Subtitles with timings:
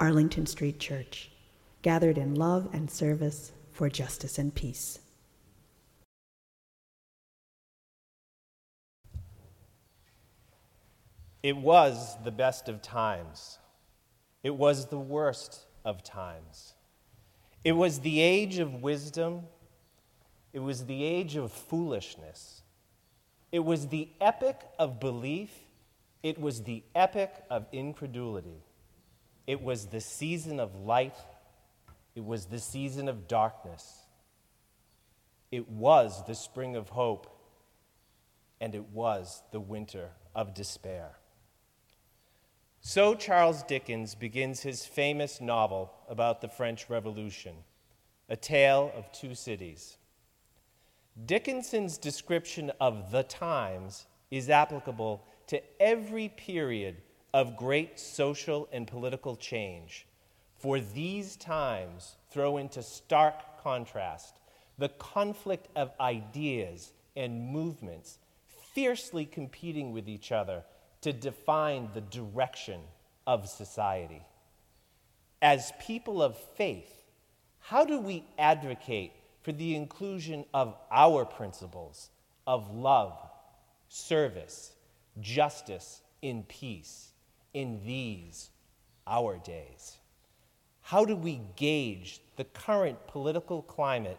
[0.00, 1.30] Arlington Street Church,
[1.82, 4.98] gathered in love and service for justice and peace.
[11.42, 13.58] It was the best of times.
[14.42, 16.74] It was the worst of times.
[17.62, 19.42] It was the age of wisdom.
[20.54, 22.62] It was the age of foolishness.
[23.52, 25.50] It was the epic of belief.
[26.22, 28.62] It was the epic of incredulity.
[29.46, 31.16] It was the season of light,
[32.14, 34.04] it was the season of darkness.
[35.50, 37.26] It was the spring of hope,
[38.60, 41.16] and it was the winter of despair.
[42.80, 47.54] So Charles Dickens begins his famous novel about the French Revolution,
[48.28, 49.98] A Tale of Two Cities.
[51.26, 56.96] Dickens's description of the times is applicable to every period
[57.32, 60.06] of great social and political change.
[60.58, 64.40] For these times throw into stark contrast
[64.78, 68.18] the conflict of ideas and movements
[68.74, 70.64] fiercely competing with each other
[71.02, 72.80] to define the direction
[73.26, 74.22] of society.
[75.42, 77.04] As people of faith,
[77.60, 82.10] how do we advocate for the inclusion of our principles
[82.46, 83.16] of love,
[83.88, 84.72] service,
[85.20, 87.09] justice, in peace?
[87.52, 88.50] In these,
[89.06, 89.96] our days?
[90.82, 94.18] How do we gauge the current political climate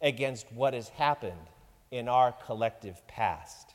[0.00, 1.48] against what has happened
[1.90, 3.74] in our collective past?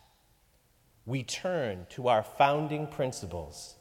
[1.06, 3.76] We turn to our founding principles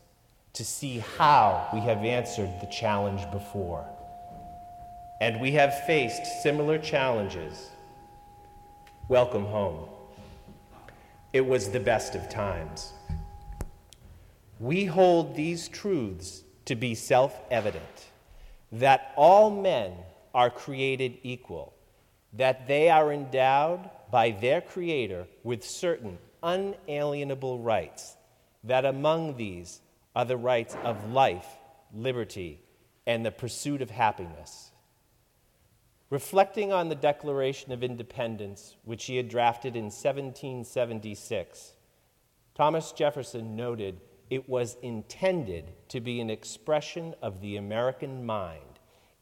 [0.53, 3.85] to see how we have answered the challenge before.
[5.21, 7.71] And we have faced similar challenges.
[9.09, 9.89] Welcome home.
[11.33, 12.93] It was the best of times.
[14.59, 18.07] We hold these truths to be self evident
[18.73, 19.93] that all men
[20.35, 21.75] are created equal,
[22.33, 28.17] that they are endowed by their Creator with certain unalienable rights,
[28.65, 29.81] that among these
[30.15, 31.47] are the rights of life,
[31.93, 32.61] liberty,
[33.07, 34.71] and the pursuit of happiness.
[36.09, 41.73] Reflecting on the Declaration of Independence, which he had drafted in 1776,
[42.55, 44.01] Thomas Jefferson noted
[44.31, 48.61] it was intended to be an expression of the American mind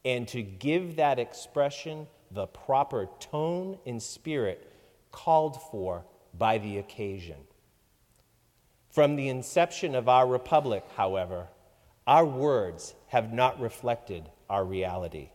[0.03, 4.71] and to give that expression the proper tone and spirit
[5.11, 6.05] called for
[6.37, 7.37] by the occasion.
[8.89, 11.47] From the inception of our republic, however,
[12.07, 15.29] our words have not reflected our reality.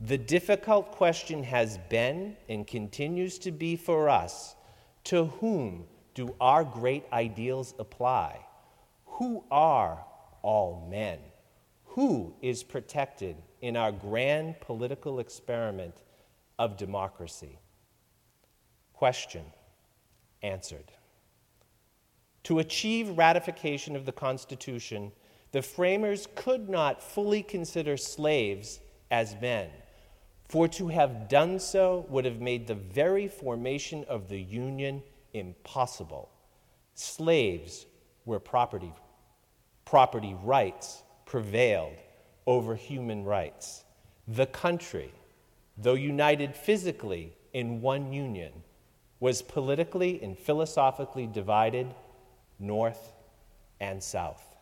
[0.00, 4.56] The difficult question has been and continues to be for us
[5.04, 5.84] to whom
[6.14, 8.40] do our great ideals apply?
[9.20, 10.02] Who are
[10.40, 11.18] all men?
[11.88, 15.94] Who is protected in our grand political experiment
[16.58, 17.58] of democracy?
[18.94, 19.44] Question
[20.42, 20.90] answered.
[22.44, 25.12] To achieve ratification of the Constitution,
[25.52, 28.80] the framers could not fully consider slaves
[29.10, 29.68] as men,
[30.48, 35.02] for to have done so would have made the very formation of the Union
[35.34, 36.30] impossible.
[36.94, 37.84] Slaves
[38.24, 38.94] were property
[39.90, 41.96] property rights prevailed
[42.46, 43.82] over human rights.
[44.28, 45.12] The country,
[45.76, 48.52] though united physically in one union,
[49.18, 51.92] was politically and philosophically divided
[52.60, 53.12] north
[53.80, 54.54] and south.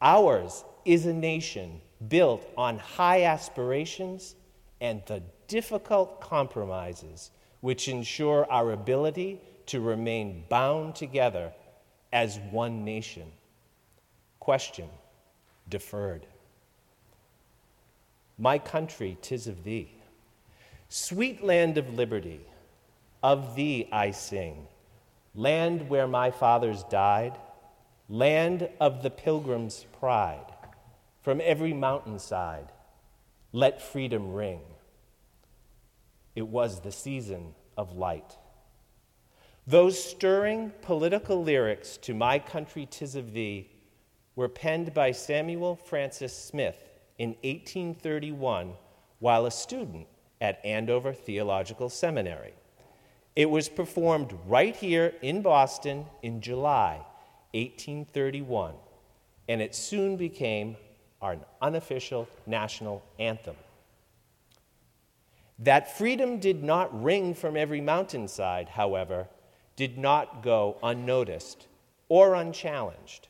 [0.00, 4.36] Ours is a nation built on high aspirations
[4.80, 11.52] and the difficult compromises which ensure our ability to remain bound together
[12.12, 13.32] as one nation.
[14.42, 14.88] Question
[15.68, 16.26] deferred.
[18.36, 19.92] My country, tis of thee.
[20.88, 22.40] Sweet land of liberty,
[23.22, 24.66] of thee I sing.
[25.36, 27.38] Land where my fathers died,
[28.08, 30.52] land of the pilgrim's pride.
[31.20, 32.72] From every mountainside,
[33.52, 34.62] let freedom ring.
[36.34, 38.36] It was the season of light.
[39.68, 43.68] Those stirring political lyrics to My Country, Tis of Thee
[44.36, 46.76] were penned by Samuel Francis Smith
[47.18, 48.72] in 1831
[49.18, 50.06] while a student
[50.40, 52.52] at Andover Theological Seminary.
[53.36, 57.00] It was performed right here in Boston in July
[57.54, 58.74] 1831,
[59.48, 60.76] and it soon became
[61.20, 63.56] our unofficial national anthem.
[65.58, 69.28] That freedom did not ring from every mountainside, however,
[69.76, 71.68] did not go unnoticed
[72.08, 73.28] or unchallenged.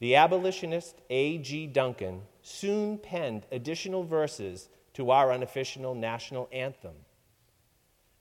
[0.00, 1.66] The abolitionist A.G.
[1.68, 6.94] Duncan soon penned additional verses to our unofficial national anthem.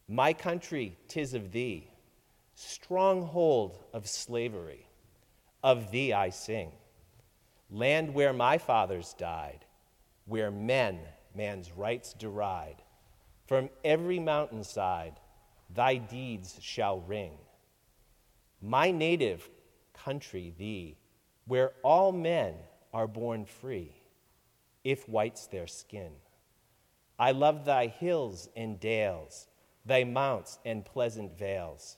[0.07, 1.89] My country, tis of thee,
[2.53, 4.87] stronghold of slavery,
[5.63, 6.73] of thee I sing.
[7.71, 9.65] Land where my fathers died,
[10.25, 10.99] where men
[11.33, 12.83] man's rights deride.
[13.47, 15.19] From every mountainside,
[15.73, 17.37] thy deeds shall ring.
[18.61, 19.49] My native
[19.93, 20.97] country, thee,
[21.49, 22.53] where all men
[22.93, 23.91] are born free,
[24.83, 26.11] if white's their skin.
[27.17, 29.47] I love thy hills and dales,
[29.83, 31.97] thy mounts and pleasant vales,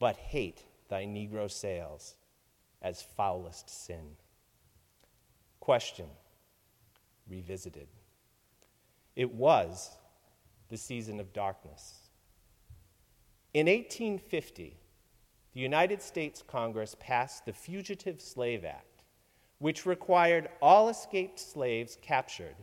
[0.00, 2.16] but hate thy Negro sales
[2.82, 4.16] as foulest sin.
[5.60, 6.08] Question
[7.30, 7.86] Revisited.
[9.14, 9.92] It was
[10.70, 12.08] the season of darkness.
[13.54, 14.76] In 1850,
[15.54, 19.02] the United States Congress passed the Fugitive Slave Act,
[19.58, 22.56] which required all escaped slaves captured,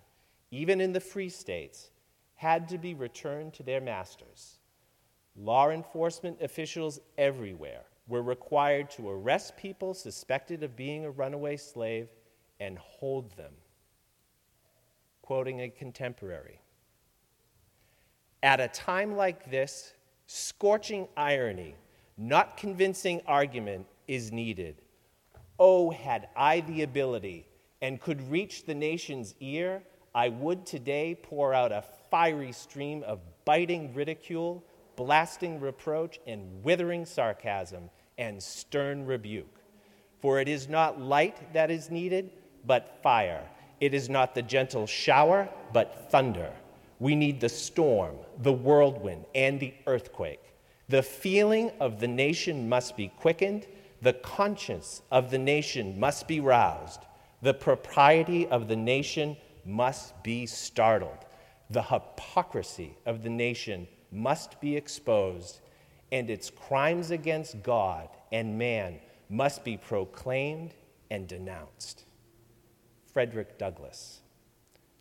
[0.51, 1.91] even in the free states,
[2.35, 4.57] had to be returned to their masters.
[5.35, 12.09] Law enforcement officials everywhere were required to arrest people suspected of being a runaway slave
[12.59, 13.53] and hold them.
[15.21, 16.59] Quoting a contemporary
[18.41, 19.93] At a time like this,
[20.25, 21.75] scorching irony,
[22.19, 24.75] not convincing argument is needed.
[25.57, 27.47] Oh, had I the ability
[27.81, 29.81] and could reach the nation's ear,
[30.13, 34.63] I would today pour out a fiery stream of biting ridicule,
[34.97, 39.61] blasting reproach, and withering sarcasm and stern rebuke.
[40.19, 42.31] For it is not light that is needed,
[42.65, 43.47] but fire.
[43.79, 46.51] It is not the gentle shower, but thunder.
[46.99, 50.48] We need the storm, the whirlwind, and the earthquake.
[50.89, 53.67] The feeling of the nation must be quickened.
[54.01, 57.01] The conscience of the nation must be roused.
[57.43, 61.25] The propriety of the nation must be startled.
[61.69, 65.61] The hypocrisy of the nation must be exposed,
[66.11, 68.99] and its crimes against God and man
[69.29, 70.73] must be proclaimed
[71.11, 72.05] and denounced.
[73.13, 74.21] Frederick Douglass.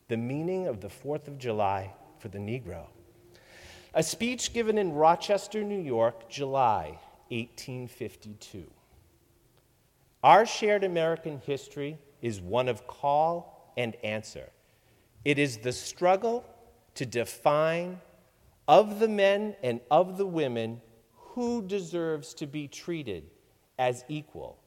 [0.08, 2.86] The meaning of the 4th of July for the Negro.
[3.94, 6.98] A speech given in Rochester, New York, July
[7.28, 8.64] 1852.
[10.22, 14.50] Our shared American history is one of call and answer.
[15.24, 16.44] It is the struggle
[16.94, 18.00] to define
[18.66, 20.80] of the men and of the women
[21.12, 23.30] who deserves to be treated
[23.78, 24.58] as equal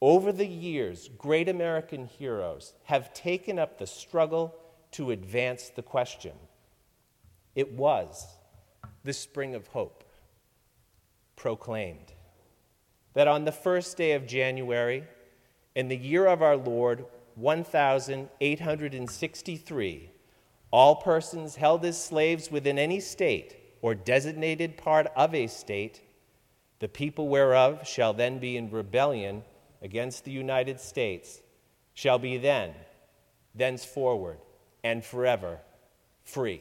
[0.00, 4.54] over the years, great American heroes have taken up the struggle
[4.92, 6.32] to advance the question.
[7.54, 8.35] It was
[9.06, 10.04] the spring of hope
[11.36, 12.12] proclaimed
[13.14, 15.04] that on the first day of January,
[15.74, 17.06] in the year of our Lord,
[17.36, 20.10] 1863,
[20.70, 26.02] all persons held as slaves within any state or designated part of a state,
[26.80, 29.44] the people whereof shall then be in rebellion
[29.80, 31.40] against the United States
[31.94, 32.74] shall be then,
[33.54, 34.38] thenceforward,
[34.84, 35.58] and forever
[36.24, 36.60] free.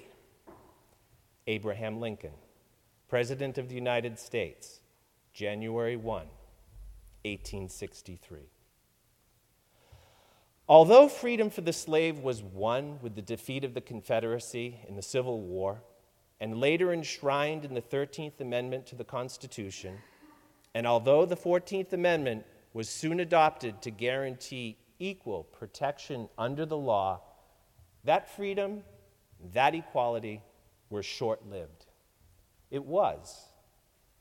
[1.48, 2.34] Abraham Lincoln,
[3.08, 4.80] President of the United States,
[5.32, 6.06] January 1,
[7.24, 8.40] 1863.
[10.68, 15.04] Although freedom for the slave was won with the defeat of the Confederacy in the
[15.04, 15.84] Civil War,
[16.40, 20.00] and later enshrined in the 13th Amendment to the Constitution,
[20.74, 27.22] and although the 14th Amendment was soon adopted to guarantee equal protection under the law,
[28.04, 28.82] that freedom,
[29.54, 30.42] that equality
[30.90, 31.86] were short lived.
[32.72, 33.46] It was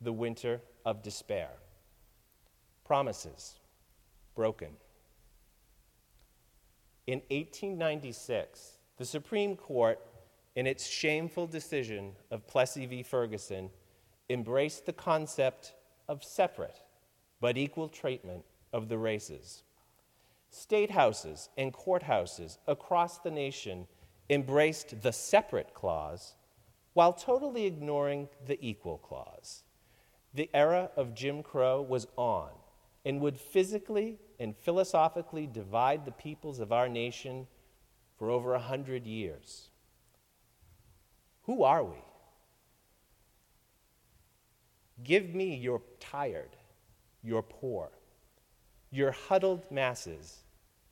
[0.00, 1.50] the winter of despair.
[2.84, 3.58] Promises
[4.34, 4.70] broken.
[7.06, 9.98] In 1896, the Supreme Court,
[10.56, 13.02] in its shameful decision of Plessy v.
[13.02, 13.70] Ferguson,
[14.30, 15.74] embraced the concept
[16.08, 16.80] of separate
[17.40, 19.64] but equal treatment of the races.
[20.50, 23.86] State houses and courthouses across the nation
[24.30, 26.36] embraced the separate clause
[26.94, 29.62] while totally ignoring the equal clause.
[30.32, 32.50] The era of Jim Crow was on
[33.04, 37.46] and would physically and philosophically divide the peoples of our nation
[38.16, 39.68] for over a hundred years.
[41.42, 41.98] Who are we?
[45.02, 46.56] Give me your tired,
[47.22, 47.90] your poor,
[48.90, 50.44] your huddled masses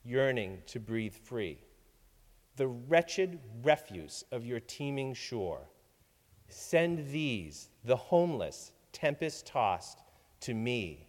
[0.03, 1.57] yearning to breathe free,
[2.57, 5.61] the wretched refuse of your teeming shore.
[6.49, 9.99] Send these, the homeless, tempest tossed,
[10.41, 11.07] to me.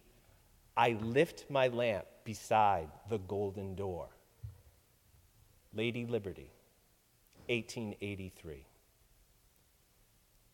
[0.77, 4.09] I lift my lamp beside the golden door.
[5.73, 6.51] Lady Liberty,
[7.47, 8.65] 1883.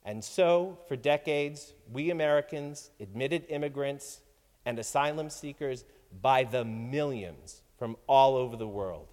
[0.04, 4.22] And so, for decades, we Americans, admitted immigrants,
[4.66, 5.86] and asylum seekers
[6.22, 9.08] by the millions from all over the world.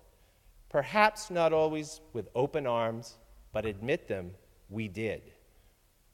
[0.69, 3.17] Perhaps not always with open arms,
[3.53, 4.33] but admit them,
[4.69, 5.23] we did.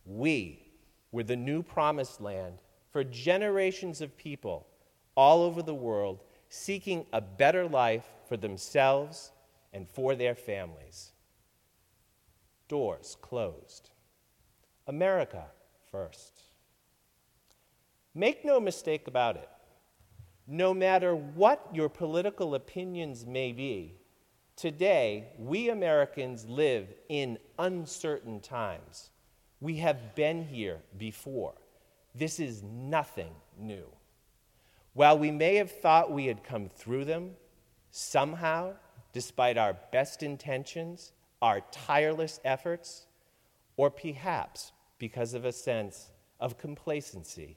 [0.05, 0.67] We
[1.13, 2.59] were the new promised land
[2.91, 4.67] for generations of people
[5.15, 9.33] all over the world seeking a better life for themselves
[9.73, 11.13] and for their families.
[12.69, 13.91] Doors closed.
[14.87, 15.47] America
[15.91, 16.43] first.
[18.15, 19.49] Make no mistake about it.
[20.47, 23.95] No matter what your political opinions may be,
[24.57, 29.11] today we Americans live in uncertain times.
[29.61, 31.55] We have been here before.
[32.15, 33.87] This is nothing new.
[34.93, 37.33] While we may have thought we had come through them,
[37.91, 38.75] somehow,
[39.13, 43.07] despite our best intentions, our tireless efforts,
[43.77, 47.57] or perhaps because of a sense of complacency,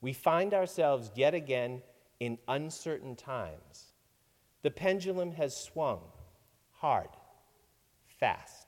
[0.00, 1.82] we find ourselves yet again
[2.20, 3.92] in uncertain times.
[4.62, 6.00] The pendulum has swung
[6.72, 7.08] hard,
[8.18, 8.65] fast.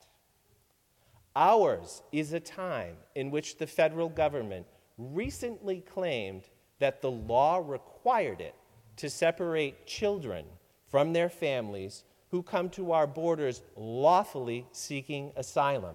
[1.39, 4.67] Ours is a time in which the federal government
[4.99, 6.43] recently claimed
[6.81, 8.57] that the law required it
[8.97, 10.45] to separate children
[10.89, 12.03] from their families
[12.33, 15.95] who come to our borders lawfully seeking asylum.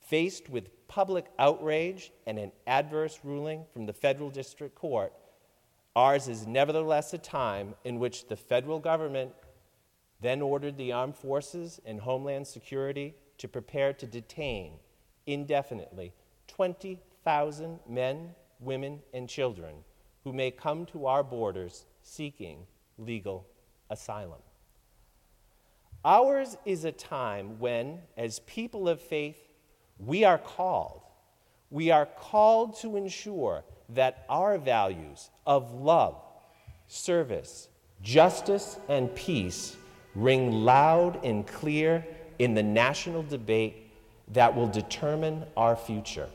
[0.00, 5.12] Faced with public outrage and an adverse ruling from the federal district court,
[5.94, 9.30] ours is nevertheless a time in which the federal government
[10.20, 14.74] then ordered the armed forces and Homeland Security to prepare to detain
[15.26, 16.12] indefinitely
[16.48, 19.76] 20,000 men, women, and children
[20.24, 22.66] who may come to our borders seeking
[22.98, 23.46] legal
[23.88, 24.40] asylum.
[26.04, 29.38] Ours is a time when, as people of faith,
[29.98, 31.00] we are called.
[31.70, 36.22] We are called to ensure that our values of love,
[36.88, 37.68] service,
[38.02, 39.76] justice, and peace
[40.14, 42.06] ring loud and clear
[42.40, 43.90] in the national debate
[44.28, 46.26] that will determine our future.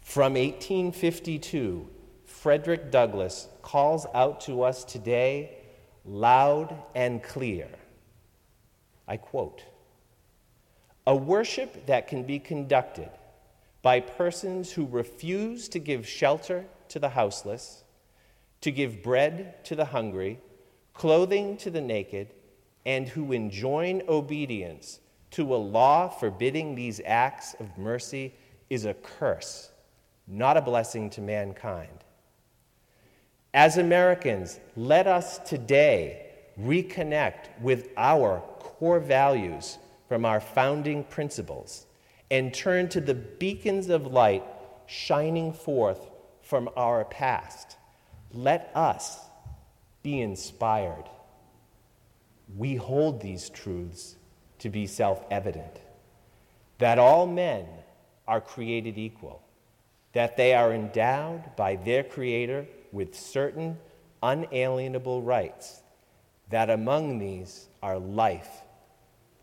[0.00, 1.88] From 1852,
[2.26, 5.58] Frederick Douglass calls out to us today
[6.04, 7.68] loud and clear.
[9.06, 9.62] I quote,
[11.06, 13.10] a worship that can be conducted
[13.82, 17.84] by persons who refuse to give shelter to the houseless,
[18.62, 20.40] to give bread to the hungry,
[20.92, 22.32] clothing to the naked,
[22.86, 25.00] and who enjoin obedience
[25.30, 28.34] to a law forbidding these acts of mercy
[28.70, 29.70] is a curse,
[30.26, 32.04] not a blessing to mankind.
[33.52, 41.86] As Americans, let us today reconnect with our core values from our founding principles
[42.30, 44.44] and turn to the beacons of light
[44.86, 46.10] shining forth
[46.42, 47.76] from our past.
[48.32, 49.18] Let us
[50.02, 51.04] be inspired.
[52.56, 54.16] We hold these truths
[54.60, 55.80] to be self evident
[56.78, 57.66] that all men
[58.26, 59.42] are created equal,
[60.12, 63.78] that they are endowed by their Creator with certain
[64.22, 65.82] unalienable rights,
[66.50, 68.64] that among these are life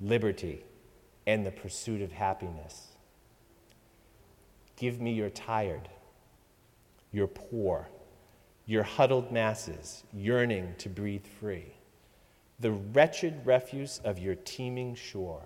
[0.01, 0.65] liberty,
[1.27, 2.87] and the pursuit of happiness.
[4.75, 5.87] Give me your tired,
[7.11, 7.87] your poor,
[8.65, 11.73] your huddled masses yearning to breathe free,
[12.61, 15.43] the wretched refuse of your teeming shore.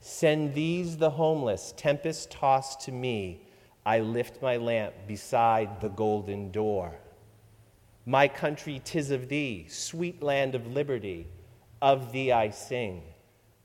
[0.00, 3.42] Send these, the homeless, tempest tossed to me.
[3.84, 6.94] I lift my lamp beside the golden door.
[8.04, 11.26] My country, tis of thee, sweet land of liberty,
[11.82, 13.02] of thee I sing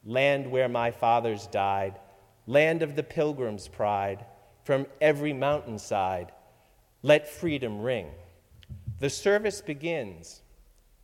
[0.05, 1.99] land where my fathers died,
[2.47, 4.25] land of the pilgrim's pride,
[4.63, 6.31] from every mountainside,
[7.03, 8.07] let freedom ring.
[8.99, 10.40] The service begins